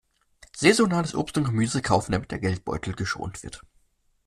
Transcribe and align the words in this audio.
Saisonales 0.55 1.13
Obst 1.13 1.37
und 1.37 1.43
Gemüse 1.43 1.83
kaufen, 1.83 2.13
damit 2.13 2.31
der 2.31 2.39
Geldbeutel 2.39 2.95
geschont 2.95 3.43
wird. 3.43 3.61